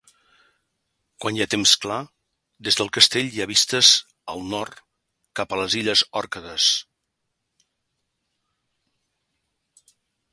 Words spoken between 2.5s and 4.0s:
des del castell hi ha vistes